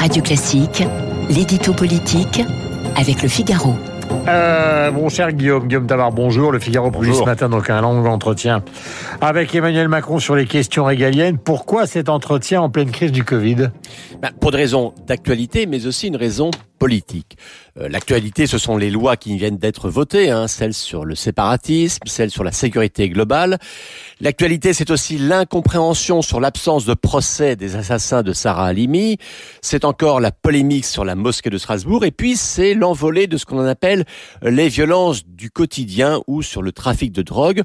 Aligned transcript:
Radio 0.00 0.22
Classique, 0.22 0.82
l'édito 1.28 1.74
politique 1.74 2.40
avec 2.96 3.22
le 3.22 3.28
Figaro. 3.28 3.74
Euh, 4.28 4.90
mon 4.92 5.10
cher 5.10 5.30
Guillaume, 5.30 5.68
Guillaume 5.68 5.86
Tabar, 5.86 6.10
bonjour. 6.10 6.52
Le 6.52 6.58
Figaro 6.58 6.90
publie 6.90 7.14
ce 7.14 7.22
matin 7.22 7.50
donc 7.50 7.68
un 7.68 7.82
long 7.82 8.06
entretien 8.06 8.62
avec 9.20 9.54
Emmanuel 9.54 9.88
Macron 9.88 10.18
sur 10.18 10.34
les 10.36 10.46
questions 10.46 10.86
régaliennes. 10.86 11.36
Pourquoi 11.36 11.86
cet 11.86 12.08
entretien 12.08 12.62
en 12.62 12.70
pleine 12.70 12.90
crise 12.90 13.12
du 13.12 13.24
Covid? 13.24 13.68
Ben, 14.22 14.30
Pour 14.40 14.52
des 14.52 14.56
raisons 14.56 14.94
d'actualité, 15.06 15.66
mais 15.66 15.86
aussi 15.86 16.08
une 16.08 16.16
raison 16.16 16.50
politique. 16.80 17.36
Euh, 17.78 17.88
l'actualité, 17.88 18.48
ce 18.48 18.58
sont 18.58 18.76
les 18.76 18.90
lois 18.90 19.16
qui 19.16 19.36
viennent 19.36 19.58
d'être 19.58 19.90
votées, 19.90 20.30
hein, 20.30 20.48
celles 20.48 20.74
sur 20.74 21.04
le 21.04 21.14
séparatisme, 21.14 22.00
celles 22.06 22.30
sur 22.30 22.42
la 22.42 22.52
sécurité 22.52 23.08
globale. 23.10 23.58
L'actualité, 24.20 24.72
c'est 24.72 24.90
aussi 24.90 25.18
l'incompréhension 25.18 26.22
sur 26.22 26.40
l'absence 26.40 26.86
de 26.86 26.94
procès 26.94 27.54
des 27.54 27.76
assassins 27.76 28.22
de 28.22 28.32
Sarah 28.32 28.66
Halimi. 28.66 29.18
C'est 29.60 29.84
encore 29.84 30.20
la 30.20 30.32
polémique 30.32 30.86
sur 30.86 31.04
la 31.04 31.14
mosquée 31.14 31.50
de 31.50 31.58
Strasbourg. 31.58 32.04
Et 32.04 32.10
puis, 32.10 32.34
c'est 32.34 32.72
l'envolée 32.74 33.26
de 33.26 33.36
ce 33.36 33.44
qu'on 33.44 33.64
appelle 33.66 34.06
les 34.42 34.68
violences 34.68 35.26
du 35.26 35.50
quotidien 35.50 36.22
ou 36.26 36.42
sur 36.42 36.62
le 36.62 36.72
trafic 36.72 37.12
de 37.12 37.22
drogue. 37.22 37.62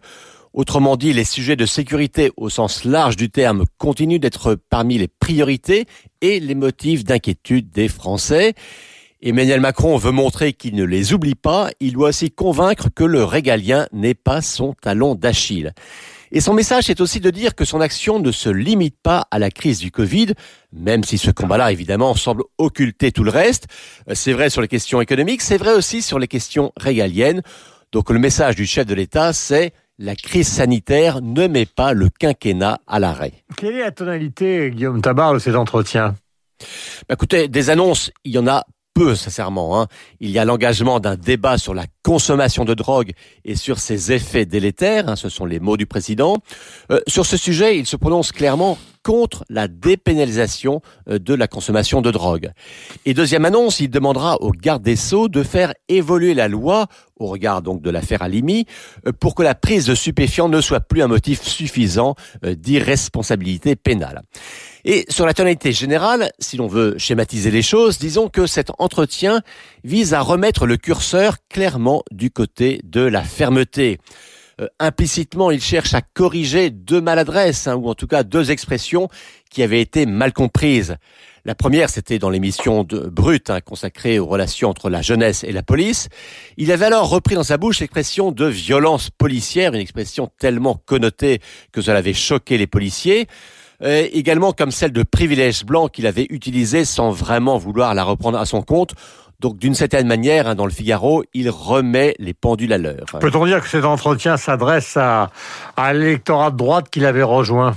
Autrement 0.55 0.95
dit, 0.95 1.11
les 1.11 1.25
sujets 1.25 1.57
de 1.57 1.65
sécurité 1.65 2.31
au 2.37 2.49
sens 2.49 2.85
large 2.85 3.17
du 3.17 3.29
terme 3.29 3.65
continuent 3.77 4.19
d'être 4.19 4.57
parmi 4.69 4.97
les 4.97 5.09
priorités 5.09 5.85
et 6.21 6.39
les 6.39 6.55
motifs 6.55 7.03
d'inquiétude 7.03 7.71
des 7.71 7.89
Français. 7.89 8.53
Emmanuel 9.27 9.59
Macron 9.59 9.97
veut 9.97 10.11
montrer 10.11 10.53
qu'il 10.53 10.75
ne 10.75 10.83
les 10.83 11.11
oublie 11.11 11.33
pas, 11.33 11.71
il 11.79 11.93
doit 11.93 12.09
aussi 12.09 12.29
convaincre 12.29 12.89
que 12.93 13.03
le 13.03 13.23
régalien 13.23 13.87
n'est 13.91 14.13
pas 14.13 14.43
son 14.43 14.73
talon 14.73 15.15
d'Achille. 15.15 15.73
Et 16.31 16.41
son 16.41 16.53
message 16.53 16.91
est 16.91 17.01
aussi 17.01 17.19
de 17.19 17.31
dire 17.31 17.55
que 17.55 17.65
son 17.65 17.81
action 17.81 18.19
ne 18.19 18.31
se 18.31 18.49
limite 18.49 18.97
pas 19.01 19.25
à 19.31 19.39
la 19.39 19.49
crise 19.49 19.79
du 19.79 19.89
Covid, 19.89 20.35
même 20.73 21.03
si 21.03 21.17
ce 21.17 21.31
combat-là, 21.31 21.71
évidemment, 21.71 22.13
semble 22.13 22.43
occulter 22.59 23.11
tout 23.11 23.23
le 23.23 23.31
reste. 23.31 23.65
C'est 24.13 24.33
vrai 24.33 24.51
sur 24.51 24.61
les 24.61 24.67
questions 24.67 25.01
économiques, 25.01 25.41
c'est 25.41 25.57
vrai 25.57 25.73
aussi 25.73 26.03
sur 26.03 26.19
les 26.19 26.27
questions 26.27 26.71
régaliennes. 26.77 27.41
Donc 27.91 28.11
le 28.11 28.19
message 28.19 28.55
du 28.55 28.67
chef 28.67 28.85
de 28.85 28.93
l'État, 28.93 29.33
c'est 29.33 29.73
la 29.97 30.15
crise 30.15 30.49
sanitaire 30.49 31.23
ne 31.23 31.47
met 31.47 31.65
pas 31.65 31.93
le 31.93 32.09
quinquennat 32.09 32.79
à 32.85 32.99
l'arrêt. 32.99 33.33
Quelle 33.57 33.73
est 33.73 33.79
la 33.79 33.91
tonalité, 33.91 34.69
Guillaume 34.69 35.01
Tabar, 35.01 35.33
de 35.33 35.39
cet 35.39 35.55
entretien? 35.55 36.15
Bah, 37.09 37.15
Écoutez, 37.15 37.47
des 37.47 37.71
annonces, 37.71 38.11
il 38.23 38.31
y 38.31 38.37
en 38.37 38.45
a 38.45 38.65
peu, 38.95 39.13
sincèrement. 39.13 39.79
Hein. 39.79 39.87
Il 40.21 40.31
y 40.31 40.39
a 40.39 40.45
l'engagement 40.45 40.99
d'un 40.99 41.17
débat 41.17 41.59
sur 41.59 41.75
la 41.75 41.85
consommation 42.05 42.65
de 42.65 42.75
drogue 42.75 43.13
et 43.45 43.55
sur 43.55 43.79
ses 43.79 44.11
effets 44.11 44.45
délétères, 44.45 45.09
hein, 45.09 45.15
ce 45.15 45.27
sont 45.27 45.43
les 45.43 45.59
mots 45.59 45.75
du 45.75 45.87
président. 45.87 46.37
Euh, 46.91 46.99
sur 47.07 47.25
ce 47.25 47.35
sujet, 47.35 47.79
il 47.79 47.87
se 47.87 47.95
prononce 47.95 48.31
clairement 48.31 48.77
contre 49.05 49.45
la 49.49 49.67
dépénalisation 49.67 50.81
euh, 51.09 51.19
de 51.19 51.35
la 51.35 51.47
consommation 51.47 52.01
de 52.01 52.09
drogue. 52.09 52.51
Et 53.05 53.13
deuxième 53.13 53.45
annonce, 53.45 53.79
il 53.79 53.89
demandera 53.89 54.41
au 54.41 54.51
garde 54.51 54.81
des 54.81 54.95
Sceaux 54.95 55.29
de 55.29 55.43
faire 55.43 55.73
évoluer 55.89 56.33
la 56.33 56.47
loi 56.47 56.87
au 57.17 57.27
regard 57.27 57.61
donc 57.61 57.81
de 57.81 57.89
l'affaire 57.89 58.23
Alimi 58.23 58.65
euh, 59.07 59.11
pour 59.11 59.35
que 59.35 59.43
la 59.43 59.53
prise 59.53 59.85
de 59.85 59.93
stupéfiants 59.93 60.49
ne 60.49 60.59
soit 60.59 60.79
plus 60.79 61.03
un 61.03 61.07
motif 61.07 61.43
suffisant 61.43 62.15
euh, 62.43 62.55
d'irresponsabilité 62.55 63.75
pénale. 63.75 64.23
Et 64.85 65.05
sur 65.09 65.25
la 65.27 65.33
tonalité 65.35 65.71
générale, 65.71 66.31
si 66.39 66.57
l'on 66.57 66.67
veut 66.67 66.95
schématiser 66.97 67.51
les 67.51 67.61
choses, 67.61 67.99
disons 67.99 68.27
que 68.27 68.47
cet 68.47 68.71
entretien 68.79 69.41
vise 69.83 70.15
à 70.15 70.21
remettre 70.21 70.65
le 70.65 70.77
curseur 70.77 71.37
clairement 71.49 71.94
du 72.11 72.31
côté 72.31 72.81
de 72.83 73.01
la 73.01 73.23
fermeté. 73.23 73.99
Euh, 74.61 74.67
implicitement, 74.79 75.51
il 75.51 75.61
cherche 75.61 75.93
à 75.93 76.01
corriger 76.01 76.69
deux 76.69 77.01
maladresses, 77.01 77.67
hein, 77.67 77.75
ou 77.75 77.89
en 77.89 77.95
tout 77.95 78.07
cas 78.07 78.23
deux 78.23 78.51
expressions 78.51 79.09
qui 79.49 79.63
avaient 79.63 79.81
été 79.81 80.05
mal 80.05 80.31
comprises. 80.31 80.95
La 81.43 81.55
première, 81.55 81.89
c'était 81.89 82.19
dans 82.19 82.29
l'émission 82.29 82.83
de 82.83 82.99
Brut, 82.99 83.49
hein, 83.49 83.59
consacrée 83.61 84.17
aux 84.17 84.25
relations 84.25 84.69
entre 84.69 84.89
la 84.89 85.01
jeunesse 85.01 85.43
et 85.43 85.51
la 85.51 85.61
police. 85.61 86.07
Il 86.57 86.71
avait 86.71 86.85
alors 86.85 87.09
repris 87.09 87.35
dans 87.35 87.43
sa 87.43 87.57
bouche 87.57 87.81
l'expression 87.81 88.31
de 88.31 88.45
violence 88.45 89.09
policière, 89.09 89.73
une 89.73 89.81
expression 89.81 90.29
tellement 90.39 90.81
connotée 90.85 91.41
que 91.71 91.81
cela 91.81 91.99
avait 91.99 92.13
choqué 92.13 92.57
les 92.57 92.67
policiers. 92.67 93.27
Euh, 93.81 94.07
également 94.13 94.53
comme 94.53 94.71
celle 94.71 94.93
de 94.93 95.03
privilège 95.03 95.65
blanc 95.65 95.89
qu'il 95.89 96.07
avait 96.07 96.27
utilisée 96.29 96.85
sans 96.85 97.11
vraiment 97.11 97.57
vouloir 97.57 97.93
la 97.93 98.03
reprendre 98.03 98.39
à 98.39 98.45
son 98.45 98.61
compte. 98.61 98.93
Donc 99.39 99.57
d'une 99.57 99.75
certaine 99.75 100.07
manière, 100.07 100.47
hein, 100.47 100.55
dans 100.55 100.65
le 100.65 100.71
Figaro, 100.71 101.23
il 101.33 101.49
remet 101.49 102.15
les 102.19 102.33
pendules 102.33 102.73
à 102.73 102.77
l'heure. 102.77 103.05
Peut-on 103.19 103.45
dire 103.45 103.61
que 103.61 103.67
cet 103.67 103.85
entretien 103.85 104.37
s'adresse 104.37 104.97
à, 104.97 105.29
à 105.77 105.93
l'électorat 105.93 106.51
de 106.51 106.57
droite 106.57 106.89
qu'il 106.89 107.05
avait 107.05 107.23
rejoint? 107.23 107.75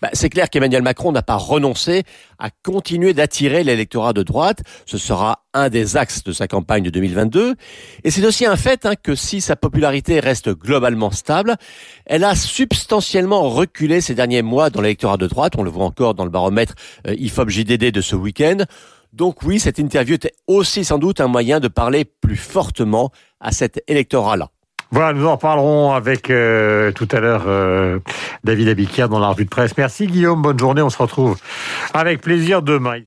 Bah, 0.00 0.10
c'est 0.12 0.28
clair 0.28 0.50
qu'Emmanuel 0.50 0.82
Macron 0.82 1.12
n'a 1.12 1.22
pas 1.22 1.36
renoncé 1.36 2.02
à 2.38 2.50
continuer 2.62 3.14
d'attirer 3.14 3.64
l'électorat 3.64 4.12
de 4.12 4.22
droite. 4.22 4.62
Ce 4.86 4.98
sera 4.98 5.44
un 5.52 5.68
des 5.68 5.96
axes 5.96 6.24
de 6.24 6.32
sa 6.32 6.48
campagne 6.48 6.82
de 6.82 6.90
2022. 6.90 7.54
Et 8.02 8.10
c'est 8.10 8.24
aussi 8.24 8.46
un 8.46 8.56
fait 8.56 8.86
hein, 8.86 8.94
que 9.00 9.14
si 9.14 9.40
sa 9.40 9.56
popularité 9.56 10.20
reste 10.20 10.50
globalement 10.50 11.10
stable, 11.10 11.56
elle 12.06 12.24
a 12.24 12.34
substantiellement 12.34 13.48
reculé 13.48 14.00
ces 14.00 14.14
derniers 14.14 14.42
mois 14.42 14.70
dans 14.70 14.80
l'électorat 14.80 15.16
de 15.16 15.26
droite. 15.26 15.54
On 15.56 15.62
le 15.62 15.70
voit 15.70 15.84
encore 15.84 16.14
dans 16.14 16.24
le 16.24 16.30
baromètre 16.30 16.74
euh, 17.06 17.14
IFOP-JDD 17.14 17.90
de 17.90 18.00
ce 18.00 18.16
week-end. 18.16 18.58
Donc 19.14 19.44
oui, 19.44 19.60
cette 19.60 19.78
interview 19.78 20.16
était 20.16 20.34
aussi 20.48 20.84
sans 20.84 20.98
doute 20.98 21.20
un 21.20 21.28
moyen 21.28 21.60
de 21.60 21.68
parler 21.68 22.04
plus 22.04 22.36
fortement 22.36 23.12
à 23.40 23.52
cet 23.52 23.80
électorat-là. 23.86 24.50
Voilà, 24.90 25.12
nous 25.12 25.24
en 25.26 25.36
reparlerons 25.36 25.92
avec 25.92 26.30
euh, 26.30 26.90
tout 26.90 27.06
à 27.12 27.20
l'heure 27.20 27.44
euh, 27.46 28.00
David 28.42 28.68
Abiquière 28.68 29.08
dans 29.08 29.20
la 29.20 29.28
revue 29.28 29.44
de 29.44 29.50
presse. 29.50 29.76
Merci 29.76 30.08
Guillaume, 30.08 30.42
bonne 30.42 30.58
journée, 30.58 30.82
on 30.82 30.90
se 30.90 30.98
retrouve 30.98 31.38
avec 31.92 32.22
plaisir 32.22 32.60
demain. 32.60 32.98